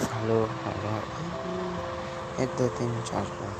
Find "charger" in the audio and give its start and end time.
3.04-3.52